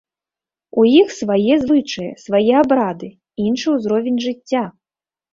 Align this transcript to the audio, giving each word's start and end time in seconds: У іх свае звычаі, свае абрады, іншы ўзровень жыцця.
У 0.83 0.83
іх 1.01 1.07
свае 1.17 1.55
звычаі, 1.65 2.15
свае 2.23 2.53
абрады, 2.61 3.09
іншы 3.47 3.67
ўзровень 3.75 4.17
жыцця. 4.25 4.63